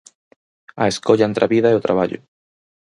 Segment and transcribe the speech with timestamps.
[0.83, 2.19] A escolla entre a vida e o traballo.